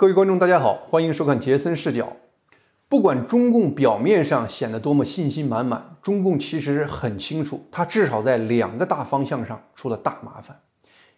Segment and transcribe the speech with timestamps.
[0.00, 2.16] 各位观众，大家好，欢迎收看杰森视角。
[2.88, 10.56] 不管中共表面上显得多么信心满满，中共其实很清楚，他至少在两个大方向上出了大麻烦，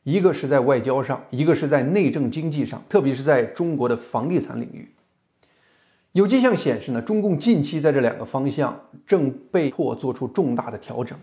[0.03, 4.91] 一个是在外交上，一个是在内政经济上，特别是在中国的房地产领域。
[6.13, 11.19] 有迹象显示呢，中共近期在这两个方向正被迫做出重大的调整。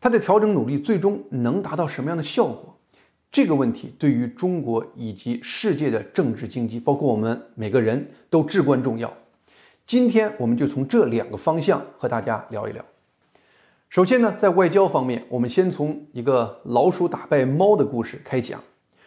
[0.00, 2.76] 它的调整努力最终能达到什么样的效果？
[3.32, 9.10] 这个问题对于中国以及世界的政治经济，包括我们每个人都至关重要。
[9.86, 12.84] 今天我们就从这两个方向和大家聊一聊。
[13.88, 18.60] 首先呢，在外交方面，我们先从一个老鼠打败猫的故事开讲，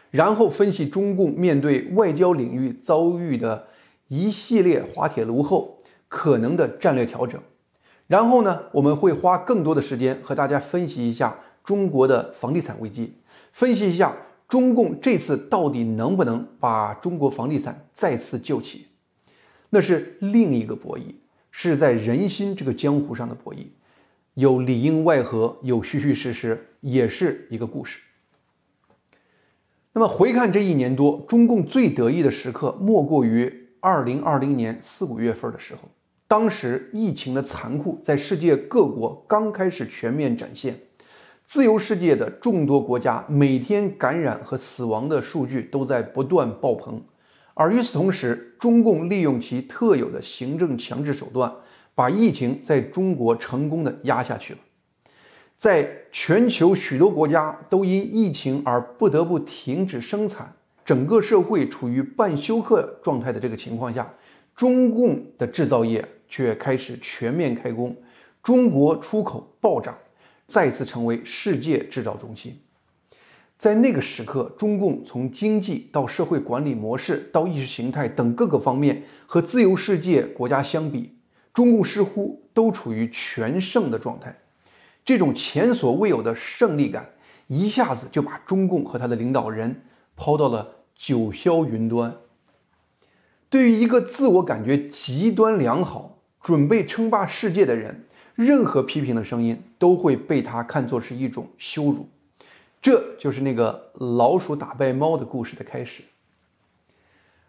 [0.09, 3.67] 然后分析中共面对外交领域遭遇的
[4.07, 7.39] 一系列滑铁卢后可能的战略调整。
[8.07, 13.15] 然后呢，我们会花更多的时间和大家分析一下中国的房地产危机，
[13.51, 14.15] 分析一下
[14.47, 18.85] 中共这次到底能不能把中国房地产再次救起。
[19.71, 21.15] 那是另一个博弈，
[21.51, 23.65] 是在人心这个江湖上的博弈，
[24.35, 27.99] 有里应外合，有虚虚实实，也是一个故事。
[29.91, 35.81] 那么回看这一年多，中共最得意的时刻，莫过于二零二零年四五月份的时候。
[36.27, 40.77] 当时疫情的残酷在世界各国刚开始全面展现，
[41.45, 47.01] 自由世界的众多国家每天感染和死亡的数据都在不断爆棚，
[47.53, 51.51] 而与此同时，中共利用其特有的行政强制手段，
[51.93, 54.59] 把疫情在中国成功的压下去了。
[55.55, 60.51] 在全球许多国家都因疫情而不得不停止生产，
[60.83, 64.11] 整个社会处于半休克状态的这个情况下，
[64.55, 66.05] 中共的制造业。
[66.27, 67.95] 却开始全面开工，
[68.41, 69.95] 中国出口暴涨，
[70.47, 72.59] 再次成为世界制造中心。
[73.57, 81.15] 在那个时刻，中共从经济到社会管理模式到意识形态等各个方面，和自由世界国家相比，
[81.53, 84.37] 中共似乎都处于全胜的状态。
[85.03, 87.11] 这种前所未有的胜利感，
[87.47, 89.83] 一下子就把中共和他的领导人
[90.15, 92.15] 抛到了九霄云端。
[93.49, 96.11] 对于一个自我感觉极端良好。
[96.41, 102.07] 准备称霸世界的人，任何批评的声音都会被他看作是一种羞辱。
[102.81, 106.03] 这就是那个老鼠打败猫的故事的开始。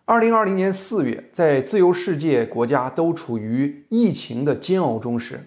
[0.04, 5.44] 二零二零年四月，在自由世界国家都处于疫情的煎熬中时，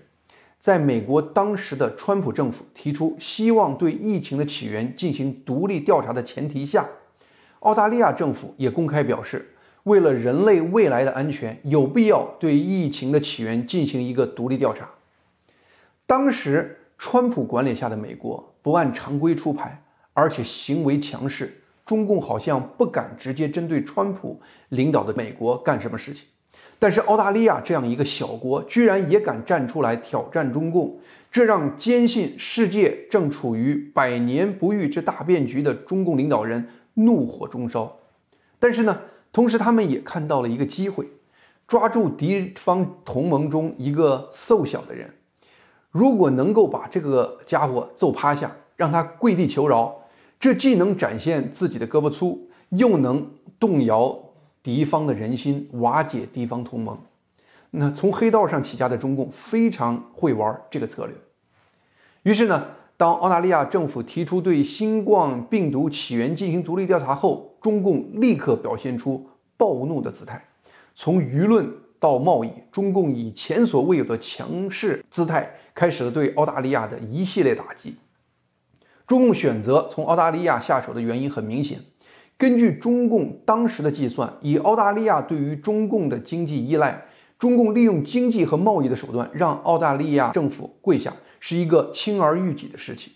[0.59, 6.85] 在美国当时的川普政府提出希望对疫情的起源进行独立调查的前提下，
[7.61, 9.55] 澳大利亚政府也公开表示。
[9.83, 14.89] 为了人类未来的安全，有必要对疫情的起源进行一个独立调查。
[16.09, 19.79] 当时，川普管理下的美国不按常规出牌，
[20.11, 26.25] 而且行为强势，中共好像不敢直接针对川普领导的美国干什么事情。
[26.79, 30.99] 但是，澳大利亚这样一个小国，居然也敢站出来挑战中共，
[31.31, 37.95] 这让坚信世界正处于百年不遇之大变局的中共领导人怒火中烧。
[38.57, 38.99] 但是呢？
[39.31, 41.05] 同时，他们也看到了一个机会，
[41.67, 45.13] 抓住敌方同盟中一个瘦小的人，
[45.91, 49.95] 如果能够把这个家伙揍趴下，让他跪地求饶，
[50.39, 53.29] 这既能展现自己的胳膊粗，又能
[53.59, 54.17] 动摇
[54.61, 56.97] 敌方的人心，瓦解敌方同盟。
[57.71, 61.15] 那从黑道上起家的中共非常会玩这个策略。
[62.23, 62.67] 于是呢，
[62.97, 70.43] 当澳大利亚政府提出对新冠病毒起源进行独立调查后，中共立刻表现出暴怒的姿态，
[70.95, 77.95] 从舆论到贸易，中共以前所未有的强势姿态开始了对澳大利亚的一系列打击。
[79.05, 81.79] 中共选择从澳大利亚下手的原因很明显，
[82.37, 87.05] 根据中共当时的计算，以澳大利亚对于中共的经济依赖，
[87.37, 93.13] 中共利用经济和贸易的手段让澳大利亚政府跪下，是一个轻而易举的事情。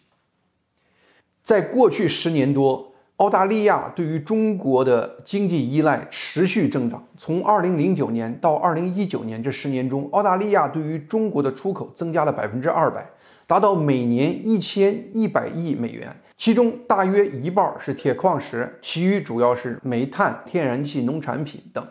[1.41, 2.92] 在过去十年多。
[3.17, 7.01] 澳大利亚对于中国的经济依赖持续增长。
[7.15, 13.07] 从2009年到2019年这十年中，澳大利亚对于中国的出口增加了百分之二百，
[13.45, 16.15] 达到每年一千一百亿美元。
[16.35, 21.87] 其中大约一半是铁矿石，其余主要是煤炭、天然气、农产品等。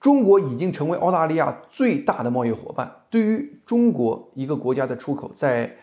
[0.00, 2.90] 中国已经成为澳大利亚最大的贸易伙伴。
[3.08, 5.76] 对于中国一个国家的出口，在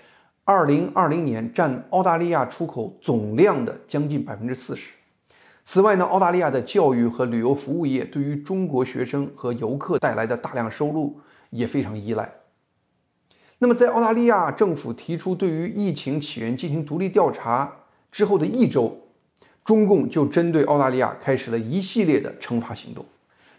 [0.49, 4.93] 二零二零年占澳大利亚出口总量的将近百分之四十。
[5.65, 12.31] 此外呢，澳大利亚的教育和旅游服务业对于中国学生和游客带来的大量收入也非常依赖。
[13.57, 17.69] 那么，在澳大利亚政府提出对于疫情起源进行独立调查
[18.09, 18.97] 之后的一周，
[19.65, 23.05] 中共就针对澳大利亚开始了一系列的惩罚行动。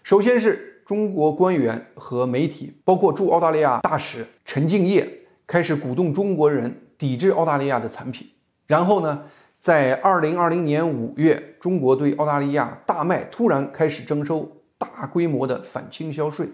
[0.02, 5.17] 首先是中国官员和媒体，包括驻澳大利亚大使陈敬业，
[5.48, 8.28] 开始鼓动中国人抵制澳大利亚的产品。
[8.66, 9.24] 然后呢，
[9.58, 16.50] 在二零二零年五月，中国对澳大利亚大麦突然开始征收大规模的反倾销税，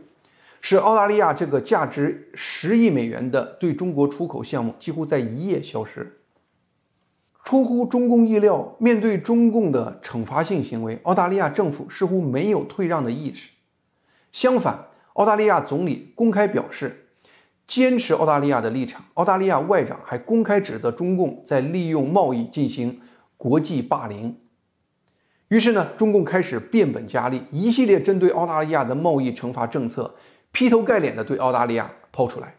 [0.61, 6.20] 使澳大利亚这个价值十亿美元的对中国出口项目几乎在一夜消失。
[7.43, 13.50] 出乎中共意料，面对中共的惩罚性行为，澳大利亚政府似乎没有退让的意识。
[14.31, 17.04] 相反，澳大利亚总理公开表示
[17.67, 19.05] 坚持澳大利亚的立场。
[19.15, 23.01] 澳大利亚外长还公开指责中共在利用贸易进行
[23.37, 24.37] 国际霸凌。
[25.49, 30.15] 于是呢，中共开始变本加厉，一系列针对澳大利亚的贸易惩罚政策，
[30.51, 32.57] 劈头盖脸的对澳大利亚抛出来，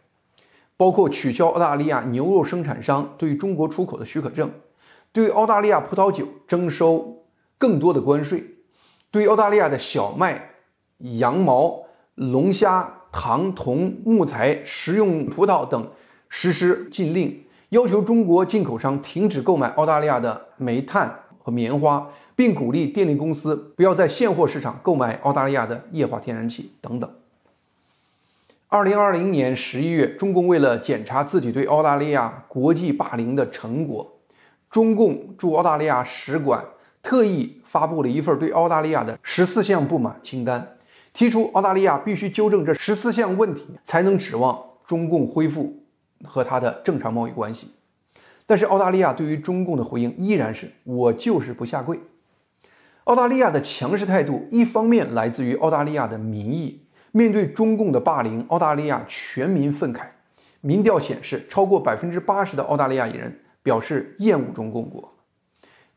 [0.78, 4.52] 包括取消澳大利亚牛肉生产商对中国出口的许可证。
[5.12, 7.26] 对澳大利亚葡萄酒征收
[7.58, 8.44] 更多的关税，
[9.12, 10.52] 对澳大利亚的小麦、
[11.00, 15.88] 羊毛、龙虾、糖、铜、木材、食用葡萄等
[16.28, 27.10] 实施禁令，要求中国进口商停止购买澳大利亚的煤炭和棉花，并鼓励电力公司不要在现货市场购买澳大利亚的液化天然气等等。
[28.68, 34.12] 二零二零年十一月，中共为了检查自己对澳大利亚国际霸凌的成果。
[34.70, 36.66] 中共驻澳大利亚使馆
[37.02, 40.75] 特意发布了一份对澳大利亚的十四项不满清单，
[41.16, 45.82] 提出澳大利亚必须纠正这十四项问题，才能指望中共恢复
[46.24, 47.72] 和他的正常贸易关系。
[48.46, 52.00] 但是澳大利亚对于中共的回应依然是“我就是不下跪”。
[53.06, 56.82] 澳大利亚的强势态度，一方面来自于澳大利亚的民意，
[57.12, 60.02] 面对中共的霸凌，澳大利亚全民愤慨。
[60.62, 63.40] 民调显示，超过百分之八十的澳大利亚人。
[63.66, 65.12] 表示厌恶中共国。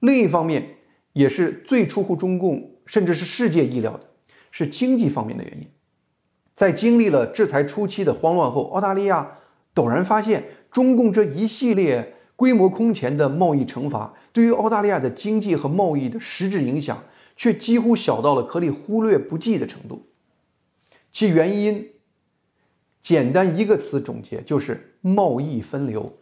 [0.00, 0.76] 另一方面，
[1.12, 4.07] 也是最出乎中共甚至是世界意料的，
[4.50, 5.66] 是经济方面的原因。
[6.54, 9.38] 在经历了制裁初期的慌乱后，澳大利亚
[9.74, 17.02] 陡然发现，中共这一系列规模空前的贸易惩罚，对于澳大利亚的经济和贸易的实质影响，
[17.36, 20.06] 却几乎小到了可以忽略不计的程度。
[21.12, 21.88] 其原因，
[23.00, 26.12] 简单一个词总结，就是贸易分流。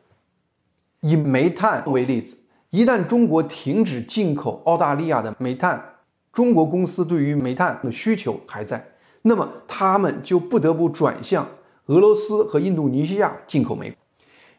[1.00, 2.36] 以煤炭为例子，
[2.70, 5.95] 一旦中国停止进口澳大利亚的煤炭，
[6.36, 8.86] 中国公司对于煤炭的需求还在，
[9.22, 11.48] 那么他们就不得不转向
[11.86, 13.96] 俄罗斯和印度尼西亚进口煤。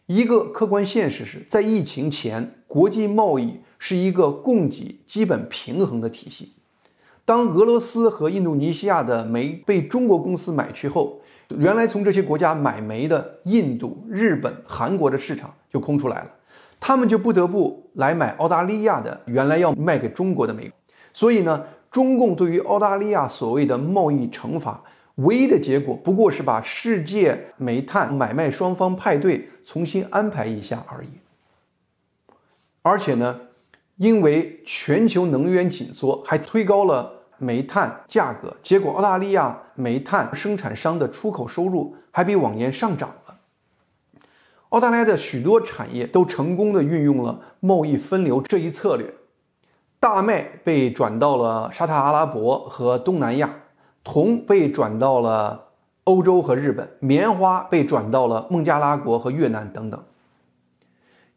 [0.07, 6.53] 一个客观现实是在疫情前，国际贸易是一个供给基本平衡的体系。
[7.23, 11.21] 当俄罗斯和印度尼西亚的煤被中国公司买去后，
[11.59, 16.31] 原来从这些国家买煤的印度、日本、韩国的市场就空出来了。
[16.79, 20.71] 他们就不得不来买澳大利亚的原来要卖给中国的煤，
[21.17, 24.79] 所以呢，中共对于澳大利亚所谓的贸易惩罚，
[25.15, 31.07] 唯一的结果不过是把世界煤炭买卖双方派对重新安排一下而已。
[32.83, 33.35] 而且呢，
[33.95, 43.39] 因为全球能源紧缩，还推高了煤炭价格，结果澳大利亚煤炭生产商的出口收入还比往年上涨了。
[44.69, 49.11] 澳大利亚的许多产业都成功的运用了贸易分流这一策略，
[50.09, 53.53] 大麦被转到了沙特阿拉伯和东南亚，
[54.05, 55.65] 铜被转到了
[56.05, 60.01] 欧洲和日本，棉花被转到了孟加拉国和越南等等。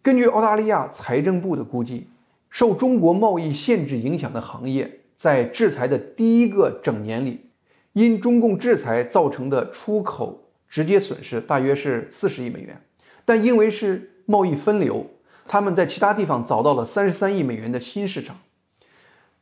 [0.01, 2.07] 根据澳大利亚财政部的估计，
[2.49, 7.51] 受中国贸易限制影响的行业，在制裁的第一个整年里，
[7.93, 12.81] 因中共制裁造成的出口直接损失大约是四十亿美元。
[13.25, 15.05] 但因为是贸易分流，
[15.47, 18.37] 他们在其他地方找到了三十三亿美元的新市场，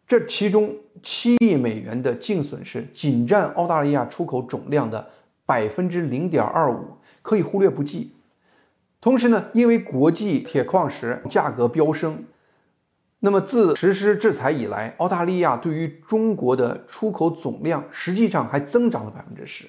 [0.08, 5.10] 这其中七亿美元的净损失仅占澳大利亚出口总量的
[5.44, 8.12] 百分之零点二五，可以忽略不计。
[9.00, 12.24] 同时呢，因为国际铁矿石价格飙升，
[13.20, 19.66] 那么自实施制裁以来，澳大利亚对于中国的出口总量实际上还增长了百分之十。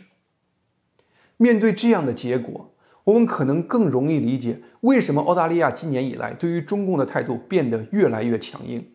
[1.37, 2.73] 面对这样的结果。
[3.05, 8.85] 我们可能更容易理解为什么澳大利亚今年以来对于中共的态度变得越来越强硬。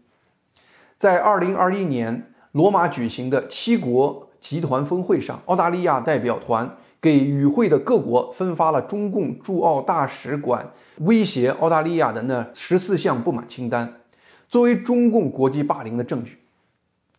[1.05, 14.01] 在2021年罗马举行的七国集团峰会上，澳大利亚代表团给与会的各国分发了中共驻澳大使馆威胁澳大利亚的那十四项不满清单，
[14.49, 16.39] 作为中共国际霸凌的证据。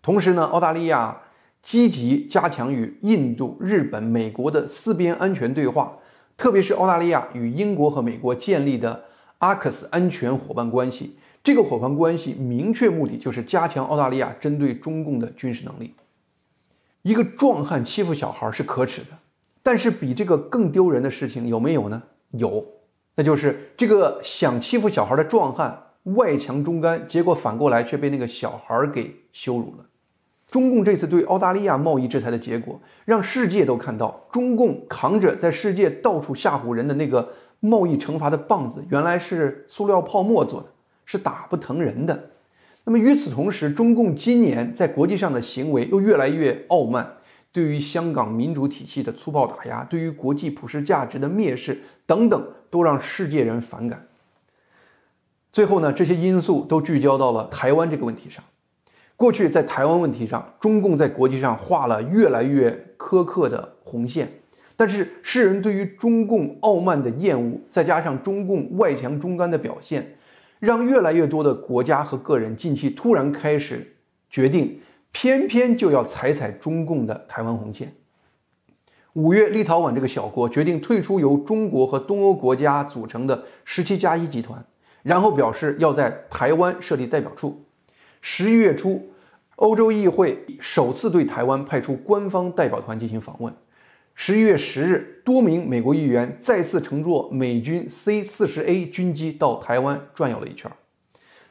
[0.02, 1.22] 同时呢，澳大利亚
[1.62, 6.00] 积极加强与印度、日本、美国的四边安全对话。
[6.36, 9.04] 特别是澳大利亚与英国和美国建立的
[9.38, 11.16] 阿克斯安全伙伴关系，
[11.46, 15.94] 这个伙伴关系明确目的就是加强澳大利亚针对中共的军事能力。
[17.04, 19.10] 一个壮汉欺负小孩是可耻的，
[19.62, 22.02] 但是比这个更丢人的事情有没有呢？
[22.32, 22.66] 有，
[23.14, 25.84] 那就是这个想欺负小孩的壮汉
[26.16, 29.86] 外强中干，结果反过来却被那个小孩给羞辱了。
[30.50, 40.70] 中共这次对澳大利亚贸易制裁的结果，让世界都看到，中共扛着在世界到处吓唬人的那个贸易惩罚的棒子，原来是塑料泡沫做的。
[41.06, 42.32] 是打不疼人的。
[42.84, 47.14] 那么与此同时，中共今年在国际上的行为又越来越傲慢，
[47.52, 54.06] 对于香港民主体系的粗暴打压，对于国际普世价值的蔑视等等，都让世界人反感。
[55.52, 58.44] 最后呢，这些因素都聚焦到了台湾这个问题上。
[59.16, 64.30] 过去在台湾问题上，中共在国际上画了越来越苛刻的红线，
[64.76, 70.18] 但是世人对于中共傲慢的厌恶，再加上中共外强中干的表现。
[70.60, 73.96] 让越来越多的国家和个人近期突然开始
[74.30, 74.80] 决定，
[75.12, 77.94] 偏偏就要踩踩中共的台湾红线。
[79.14, 84.66] 五月，立陶宛这个小国决定退出由中国和东欧国家组成的十七加一集团，
[85.04, 87.64] 然后表示要在台湾设立代表处。
[88.20, 89.10] 十一月初，
[89.56, 93.54] 欧洲议会首次对台湾派出官方代表团进行访问。
[94.18, 100.72] 十一月十日，多名美国议员再次乘坐美军 C 四十 A 军机到台湾转悠了一圈。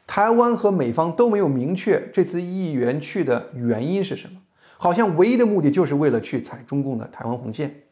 [0.07, 4.41] 台湾和美方都没有明确这次议员去的原因是什么，
[4.77, 7.83] 好像唯一的目的就是为了去踩中共的台湾红线。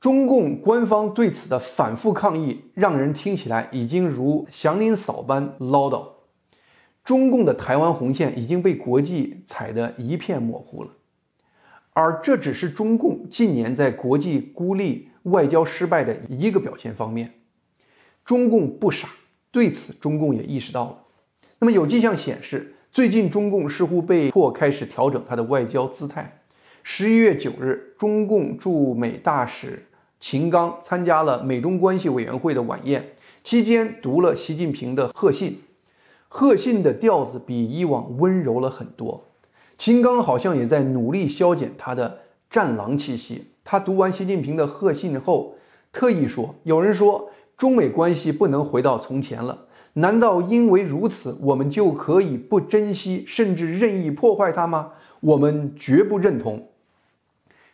[0.00, 6.02] 中共官方对此的反复抗议，让人听起来已经如祥林嫂般唠叨。
[7.04, 10.90] 中共的台湾红线已经被国际踩得一片模糊了。
[11.98, 17.32] 而这只是中共近年在国际孤立、外交失败的一个表现方面。
[18.22, 19.08] 中共不傻，
[19.50, 20.98] 对此中共也意识到了。
[21.58, 26.42] 那么有迹象显示，最近中共似乎被迫开始调整它的外交姿态。
[26.82, 29.86] 十一月九日，中共驻美大使
[30.20, 33.12] 秦刚参加了美中关系委员会的晚宴，
[33.42, 35.60] 期间读了习近平的贺信，
[36.28, 39.25] 贺信的调子比以往温柔了很多。
[39.78, 43.48] 秦刚好像也在努力消减他的战狼气息。
[43.62, 45.56] 他读完习近平的贺信后，
[45.92, 54.92] 特意说：“有人说中美关系不能回到从前了，难道因为如此，我们就可以不珍惜，甚至任意破坏它吗？
[55.20, 56.68] 我们绝不认同。”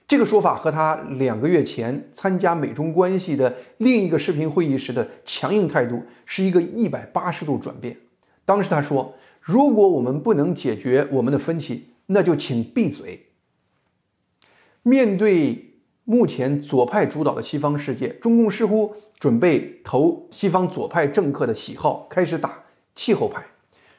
[0.09, 7.97] 这个说法和他两个月前参加美中关系的另一个视频会议时的强硬态度是一个一百八十度转变。
[8.45, 13.29] 当时他说：“如果我们不能解决我们的分歧，”那就请闭嘴。
[14.83, 22.65] 面对目前左派主导的西方世界，中共似乎准备投西方左派政客的喜好，开始打
[22.97, 23.45] 气候牌。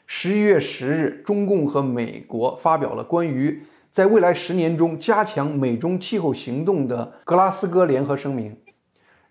[0.06, 8.58] 十一月十日，中共和美国发表了关于在未来十年中加强美中气候行动的格拉斯哥联合声明，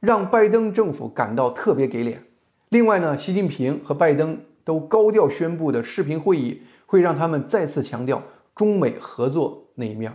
[0.01, 2.25] 让拜登政府感到特别给脸。
[2.71, 8.23] 另外呢，习近平和拜登都高调宣布的视频会议，会让他们再次强调。
[8.55, 10.13] 中美合作那一面，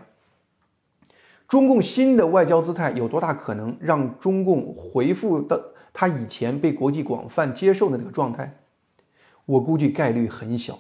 [1.48, 5.60] 中共新的外交姿态有多大可能让中共回复到
[5.92, 8.58] 他以前被国际广泛接受的那个状态？
[9.46, 10.78] 我估计概率很小。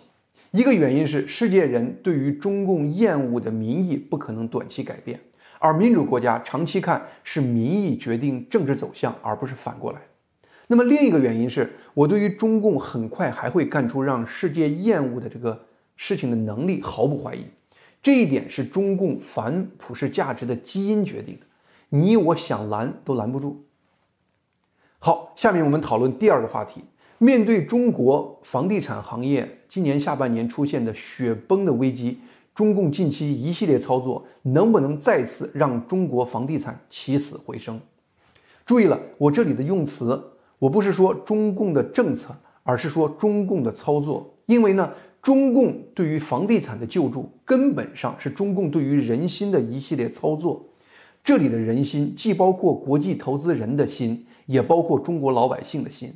[0.51, 5.19] 一个原因是世界人对于中共厌恶的民意不可能短期改变，
[5.59, 9.99] 而民主国家长期看是民意决定政治走向，而不是反过来。
[10.67, 15.66] 那么另一个原因是我对于中共很快还会干出让世界厌恶的这个。
[15.97, 17.43] 事情的能力毫不怀疑，
[18.01, 21.45] 这一点是中共反普世价值的基因决定的，
[21.89, 23.65] 你我想拦都拦不住。
[24.99, 26.81] 好，下面我们讨论第二个话题。
[27.17, 32.19] 面对中国房地产行业今年下半年出现的雪崩的危机，
[32.53, 37.79] 中共近期一系列操作能不能再次让中国房地产起死回生？
[38.67, 44.91] 注意了，我这里的用词，我不是说中共的政策，而是说中共的操作，因为呢。
[45.21, 50.69] 中共对于房地产的救助，根本上是中共对于人心的一系列操作。
[51.24, 56.13] 这里的人心，既包括国际投资人的心，也包括中国老百姓的心。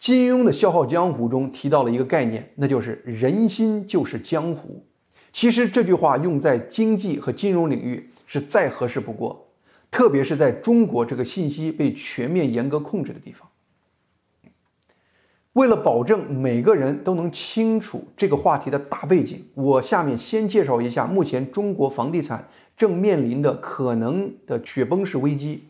[0.00, 4.84] 金庸的《笑傲江湖》中提到了一个概念，那就是“人心就是江湖”。
[5.32, 9.48] 其实这句话用在经济和金融领域是再合适不过，
[9.90, 13.47] 特别是在中国这个信息被全面严格控制的地方。
[15.58, 22.46] 为了保证每个人都能清楚这个话题的大背景，我下面先介绍一下目前中国房地产
[22.76, 25.64] 正面临的可能的雪崩式危机，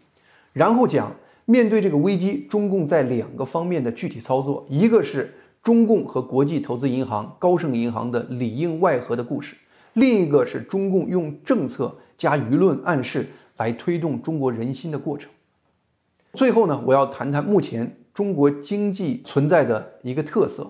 [0.52, 1.16] 然后讲
[1.46, 9.56] 面对这个危机，中共在两个方面的具体操作：一个是中共和国际投资银行高盛银行的里应外合的故事，
[9.94, 13.26] 另一个是中共用政策加舆论暗示
[13.56, 15.30] 来推动中国人心的过程。
[16.34, 20.68] 最后呢，我要谈谈目前中国经济存在的一个特色，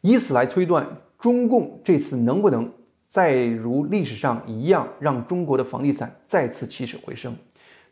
[0.00, 0.88] 以此来推断
[1.18, 2.72] 中共这次能不能
[3.06, 7.36] 再如历史上一样让中国的房地产再次起死回生。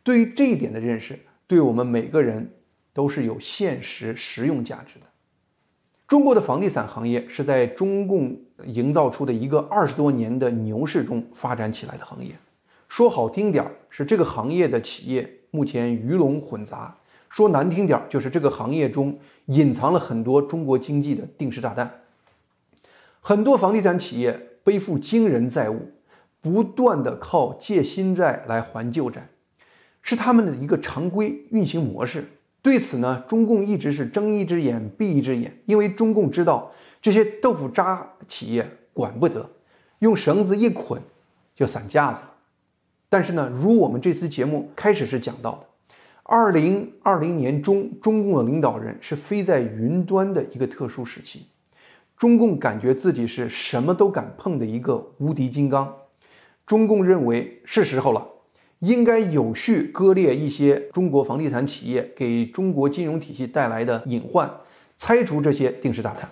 [0.03, 2.51] 对于这一点的认识，对我们每个人
[2.95, 5.05] 都是有现实实用价值的。
[6.09, 8.35] 中国的房地产行业是在中共
[8.65, 12.31] 营造出的一个二十多年的牛市中发展起来的行业。
[12.89, 16.97] 说好听点儿是这个行业的企业目前鱼龙混杂；
[17.35, 22.03] 说难听点儿就是这个行业中隐藏了很多中国经济的定时炸弹。
[23.21, 25.91] 很多房地产企业背负惊人债务，
[26.41, 29.27] 不断的靠借新债来还旧债，
[30.01, 32.25] 是他们的一个常规运行模式。
[32.63, 36.71] 对此呢，中共一直是睁一只眼闭一只眼，因为中共知道
[37.03, 39.51] 这些豆腐渣企业管不得，
[39.99, 41.03] 用绳子一捆
[41.57, 42.31] 就散架子了。
[43.09, 45.67] 但是呢，如我们这次节目开始是讲到的，
[46.27, 51.47] 二零二零年中，中共的领导人是飞在云端的一个特殊时期，
[52.17, 55.95] 中共感觉自己是什么都敢碰的一个无敌金刚，
[56.65, 58.27] 中共认为是时候了。
[58.79, 64.51] 应该有序割裂一些中国房地产企业给中国金融体系带来的隐患，
[64.97, 66.29] 拆除这些定时炸弹。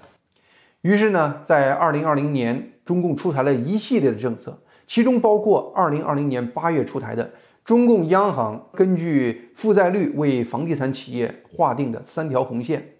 [0.80, 7.30] 于是呢，在二零二零年，中共出台了一系列的政策，其中包括二零二零年八月出台的
[7.64, 12.94] 中共央行根据负债率为房地产企业划定的三条红线，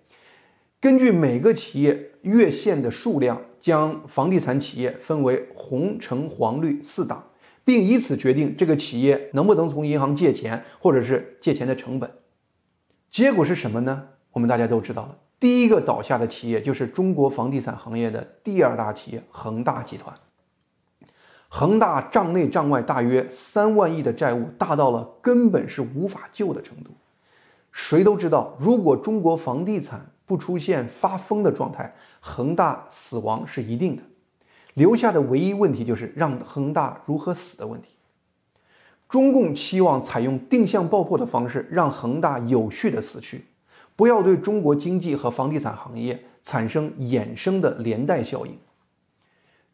[0.80, 7.24] 根据每个企业月线的数量，将房地产企业分为红、橙、黄、绿四档。
[7.64, 12.10] 并以此决定这个企业能不能从银行借钱，或者是借钱的成本。
[13.08, 14.02] 结果是什么呢？
[14.32, 15.16] 我们大家都知道了。
[15.38, 20.12] 第一个倒下的企业就是中国房地产行业的第二大企业恒大集团。
[21.54, 26.90] 恒大账内账外大约三万亿的债务，大到了根本是无法救的程度。
[27.72, 34.02] 谁都知道，如果中国房地产不出现发疯的状态，恒大死亡是一定的。
[34.72, 37.90] 留下的唯一问题就是让恒大如何死的问题。
[39.06, 43.44] 中共期望采用定向爆破的方式，让恒大有序的死去，
[43.94, 48.56] 不要对中国经济和房地产行业产生衍生的连带效应。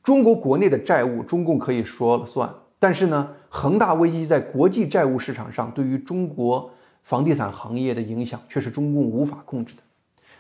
[0.08, 6.70] 中国国内的债务，中共可以说了算，但是呢，恒大危机在国际债务市场上对于中国
[7.02, 9.82] 房地产行业的影响，却是中共无法控制的。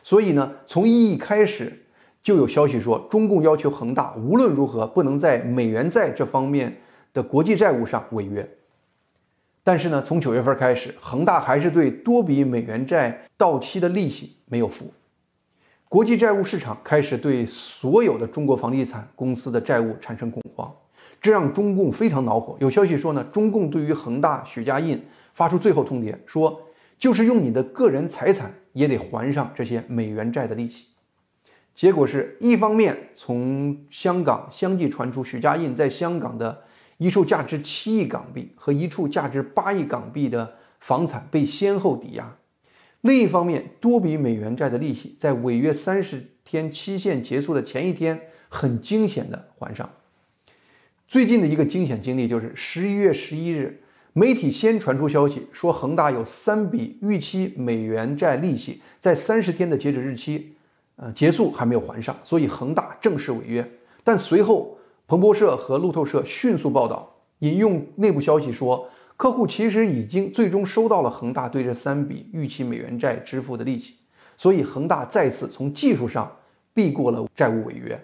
[0.02, 1.84] 所以呢，从一开始。
[2.20, 6.76] 就有消息说，中共要求恒大无论如何不能在美元债这方面
[7.12, 8.46] 的国际债务上违约。
[9.62, 14.90] 但是呢，从九月份开始，恒大还是对多笔美元债到期的利息没有付。
[15.88, 20.70] 国际债务市场开始对所有的中国房地产公司的债务产生恐慌，
[21.18, 22.56] 这让中共非常恼火。
[22.60, 26.60] 有消息说呢，中共对于恒大、许家印发出最后通牒，说
[26.98, 30.88] 就是用你的个人财产也得还上这些美元债的利息。
[31.74, 36.64] 结果是一方面，从香港相继传出许家印在香港的
[36.98, 42.36] 一处价值七亿港币和一处价值八亿港币的房产被先后抵押；
[43.00, 49.88] 另一方面，多笔美元债的利息在违约三十天期限结束的前一天很惊险的还上。
[51.06, 53.82] 最近的一个惊险经历就是十一月十一日，
[54.12, 60.54] 媒体先传出消息说恒大有三笔逾期美元债利息在三十天的截止日期。
[60.96, 63.64] 呃，结束还没有还上，所以恒大正式违约。
[64.02, 67.08] 但随后，彭博社和路透社迅速报道，
[67.38, 73.96] 引用内部消息说，客户其实已经最终收到了恒大对这三笔逾期美元债支付的利息，
[74.38, 76.34] 所以恒大再次从技术上
[76.72, 78.00] 避过了债务违约。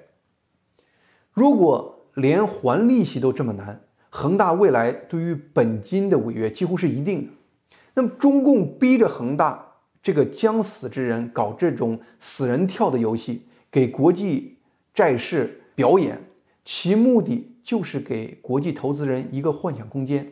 [1.32, 7.32] 如果连还利息都这么难，恒大未来对于本金的违约几乎是一定的。
[7.94, 9.70] 那么，中共逼着恒大。
[10.02, 14.58] 这个将死之人搞这种死人跳的游戏，给国际
[14.92, 16.22] 债市表演，
[16.62, 20.30] 其目的就是给国际投资人一个幻想空间，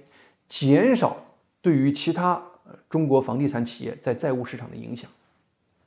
[0.52, 1.16] 减少
[1.62, 2.42] 对于其他
[2.90, 5.10] 中国房地产企业在债务市场的影响。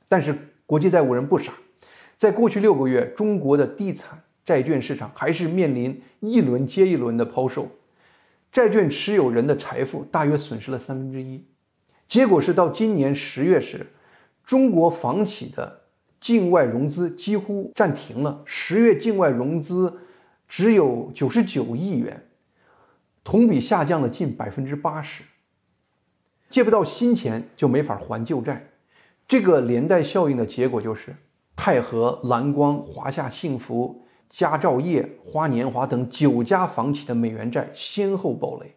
[0.08, 1.52] 但是国际债务人不傻，
[2.16, 7.68] 在过去六个月，中国的地产债券市场还是面临一轮接一轮的抛售，
[8.50, 11.44] 债券持有人的财富大约损失了三分之一。
[12.08, 13.86] 结果是到今年十月时，
[14.44, 15.82] 中国房企的
[16.18, 18.42] 境外融资几乎暂停了。
[18.44, 19.96] 十月境外融资
[20.48, 22.25] 只有九十九亿元，
[23.26, 25.24] 同比下降了近百分之八十。
[26.48, 28.68] 借不到新钱就没法还旧债，
[29.26, 31.16] 这个连带效应的结果就是，
[31.56, 38.72] 泰和、蓝光、华夏幸福、佳兆业、花年华等九家房企的美元债先后爆雷。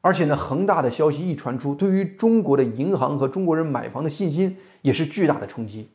[0.00, 5.88] 而且呢，恒大的消息一传出，对于中国的银行和中国人买房的信心也是巨大的冲击。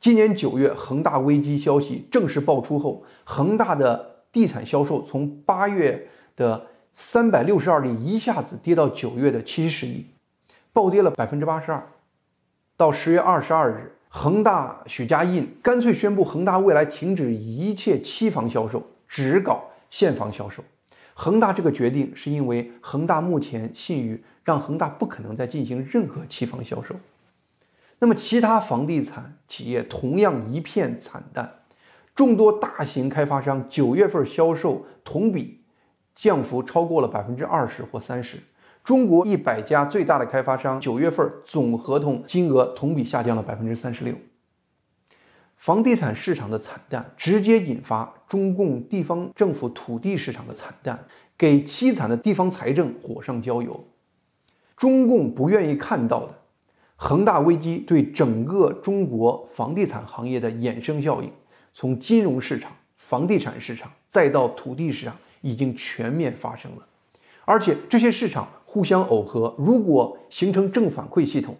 [0.00, 6.66] 今年九月，恒大危机消息正式爆出后，恒大的地产销售从八月的
[6.96, 10.06] 三百六十二亿一下子跌到九月的七十亿，
[10.72, 11.84] 暴跌了百分之八十二。
[12.76, 20.62] 到十月二十二日，恒大许家印干脆宣布，恒大未来停止一切期房销售，只搞现房销售。
[21.14, 26.94] 恒大这个决定是因为恒大目前信誉让恒大不可能再进行任何期房销售。
[27.98, 31.60] 那么其他房地产企业同样一片惨淡，
[32.14, 35.60] 众多大型开发商九月份销售同比
[36.14, 38.38] 降幅超过了百分之二十或三十。
[38.82, 44.14] 中国一百家最大的开发商九月份总合同金额同比下降了百分之三十六。
[45.56, 51.02] 房地产市场的惨淡，直接引发中共地方政府土地市场的惨淡，
[51.38, 53.88] 给凄惨的地方财政火上浇油。
[54.76, 56.34] 中共不愿意看到的，
[56.96, 61.32] 恒大危机对整个中国房地产行业的衍生效应，
[61.72, 66.86] 从金融市场、房地产市场再到土地市场，已经全面发生了。
[67.44, 71.56] 而且这些市场互相耦合，如果形成正反馈系统，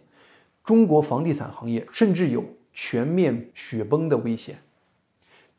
[0.64, 2.42] 中国房地产行业甚至有。
[2.76, 4.58] 全面雪崩的危险，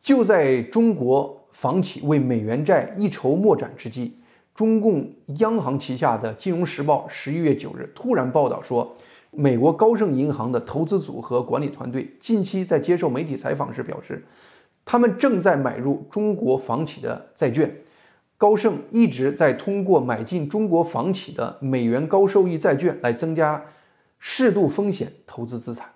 [0.03, 4.17] 就在中国房企为美元债一筹莫展之际，
[4.53, 8.97] 中共央行旗下的《金融时报》十一月九日突然报道说，
[9.31, 14.21] 美国高盛银行的投资组合管理团队近期在接受媒体采访时表示，
[14.83, 17.73] 他们正在买入中国房企的债券。
[18.37, 23.65] 高盛一直在通过买进中国房企的美元高收益债券来增加
[24.19, 25.89] 适度风险投资资产。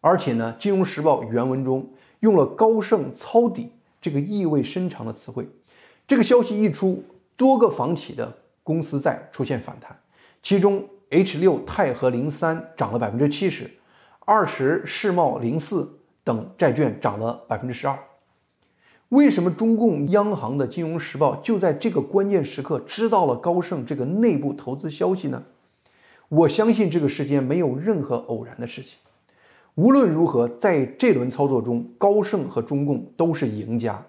[0.00, 3.70] 而且呢，《金融时报》原文中用了“高盛抄底”
[4.02, 5.48] 这个意味深长的词汇。
[6.08, 7.04] 这个消息一出，
[7.36, 9.96] 多个房企的公司债出现反弹，
[10.42, 13.70] 其中 H 六泰和零三涨了百分之七十，
[14.20, 17.96] 二十世贸零四等债券涨了百分之十二。
[19.12, 25.42] 为什么中共央行的《金融时报》就在这个关键时刻知道了高盛这个内部投资消息呢？
[26.30, 28.96] 我相信这个世间没有任何偶然的事情。
[29.74, 34.02] 无论如何，在这轮操作中，高盛和中共都是赢家。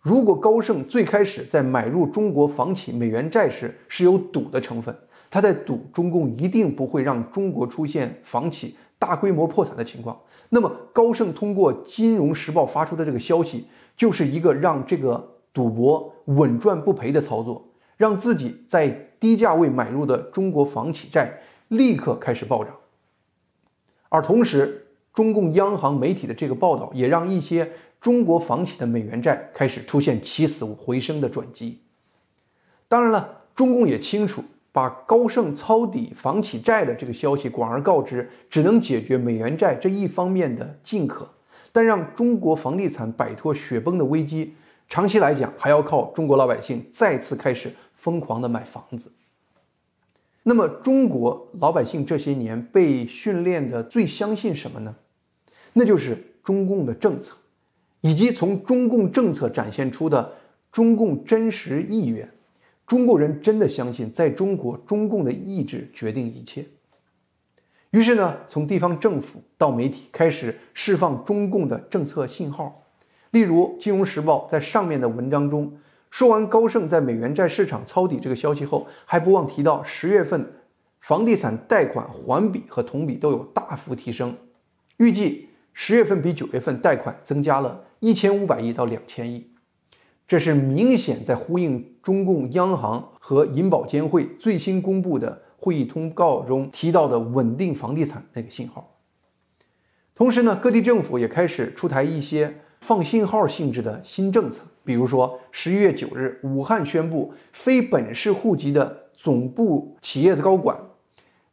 [0.00, 4.96] 如果高盛最开始在买入中国房企美元债时是有赌的成分，
[5.28, 10.16] 他在赌中共一定不会让中国出现房企大规模破产的情况，
[10.48, 18.88] 那么高盛通过《金融时报》发出的这个消息，就是一个让这个赌博稳赚不赔的操作，让自己在
[19.20, 22.74] 低价位买入的中国房企债立刻开始暴涨，
[24.08, 24.84] 而同时。
[25.14, 31.80] 中共央行媒体的这个报道，也让一些中国房企的美元债开始出现起死回生的转机。
[32.86, 34.44] 当然了，中共也清楚，
[34.78, 41.28] 把高盛抄底房企债的这个消息广而告之，只能解决美元债这一方面的进可，
[41.72, 44.54] 但让中国房地产摆脱雪崩的危机，
[44.88, 49.10] 长期来讲还要靠中国老百姓再次开始疯狂的买房子。
[50.44, 54.94] 那么，中国老百姓这些年被训练的最相信什么呢？
[55.72, 57.34] 那就是中共的政策，
[58.00, 60.34] 以及从中共政策展现出的
[60.70, 62.30] 中共真实意愿。
[62.88, 66.64] 中国人真的相信，在中国，中共的意志决定一切。
[67.90, 72.82] 于是呢，从地方政府到媒体开始释放中共的政策信号。
[73.30, 75.78] 例如，《金融时报》在上面的文章中
[76.10, 80.50] 说完高盛在美元债市场抄底这个消息后，还不忘提到十月份
[81.00, 84.34] 房地产贷款环比和同比都有大幅提升，
[84.96, 85.44] 预计。
[85.80, 89.48] 十月份比九月份贷款增加了一千五百亿到两千亿，
[90.28, 98.94] 这是明显在呼应中共央行和银保监会最新公布的会议通告中提到的稳定房地产那个信号。
[100.14, 110.78] 同时呢，各地政府也开始出台一些放信号性质的新政策，比如说十一月九日，武汉宣布非本市户籍的总部企业的高管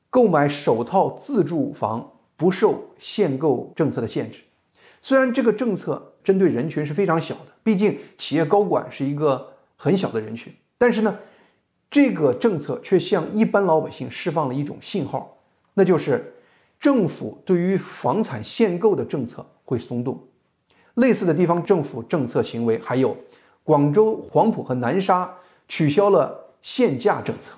[0.10, 2.12] 购买首套自住房。
[2.38, 4.42] 不受限购政策的限制，
[5.02, 11.18] 虽然这个政策针对人群是非常小的，毕竟企业高管是一个很小的人群，但是呢，
[11.90, 15.36] 这个政策却向一般老百姓释放了一种信号，
[15.74, 16.36] 那就是
[16.80, 20.24] 政府对于房产限购的政策会松动。
[20.94, 23.18] 类似的地方政府政策行为还有，
[23.64, 25.36] 广州黄埔和南沙
[25.68, 27.56] 取消了限价政策，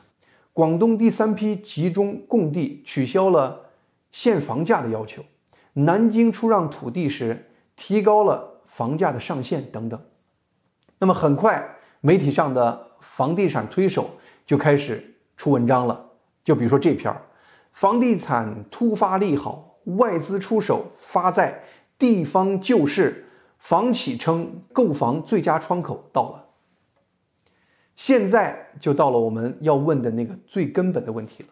[0.54, 3.65] 广东第三批集中供地取消了。
[4.10, 5.22] 限房价的要求，
[5.74, 9.99] 南京出让土地时提高了房价的上限等等。
[10.99, 11.67] 那么很快，
[12.01, 14.10] 媒体上的房地产推手
[14.45, 16.06] 就开始出文章了。
[16.43, 17.21] 就比如说这篇儿，
[17.71, 21.63] 房地产突发利好，外资出手发债，
[21.97, 23.25] 地方救市，
[23.58, 26.45] 房企称购房最佳窗口到了。
[27.95, 31.49] 现在就到了我们要问的那个最根本的问题了：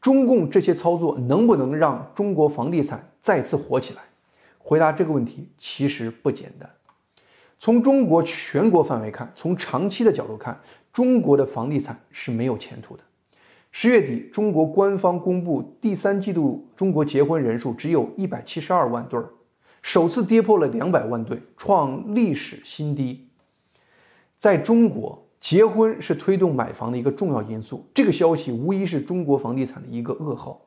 [0.00, 4.02] 中共这些操作能不能让中国房地产再次火起来？
[4.66, 6.68] 回答这个问题其实不简单。
[7.58, 10.58] 从中国全国范围看，从长期的角度看，
[10.90, 13.02] 中国的房地产是没有前途的。
[13.70, 19.28] 十月底，中国官方公布第三季度中国结婚人数只有一百七十二万对儿，
[19.82, 23.28] 首次跌破了两百万对，创历史新低。
[24.38, 30.62] 在中国，结婚是推动买房的一个重要因素，这个消息无疑是中国房地产的一个噩耗。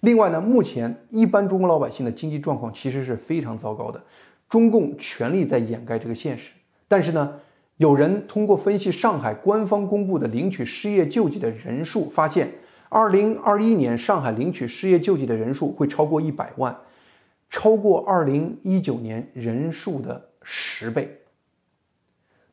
[0.00, 4.02] 另外呢，目前一般中国老百姓的经济状况其实是非常糟糕的。
[4.48, 6.50] 中共全力在掩盖这个现实，
[6.88, 7.34] 但是呢，
[7.76, 12.50] 有人通过分析上海官方公布的领取失业救济的人数，发现，
[12.88, 16.76] 二零二一年上海领取失业救济的人数会超过一百万，
[17.48, 21.20] 超过二零一九年人数的十倍。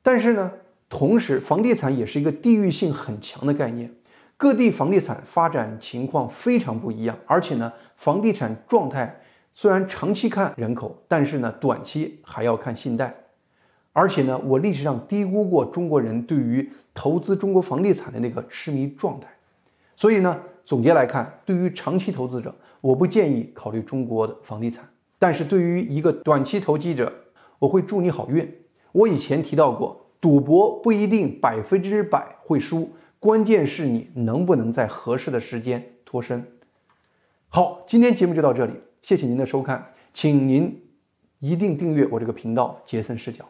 [0.03, 0.51] 但是呢，
[0.87, 3.91] 同时房地产也是一个地域性很强的概念，
[4.37, 9.19] 各地房地产发展情况非常不一样，而且呢，房地产状态。
[9.55, 13.11] 虽然长期看人口，但是呢，短期还要看信贷，
[13.91, 19.27] 而且呢，我历史上低估过中国人对于投资中国房地产的那个痴迷状态，
[19.95, 27.11] 所以呢，总结来看，对于长期投资者，我不建议考虑中国的房地产，但是对于一个短期投机者，
[27.57, 28.47] 我会祝你好运。
[28.91, 36.45] 我以前提到过，赌博不一定百分之百会输，关键是你能不能在合适的时间脱身。
[37.49, 38.73] 好，今天节目就到这里。
[39.01, 40.83] 谢谢您的收看，请您
[41.39, 43.45] 一定订阅我这个频道，杰森视角。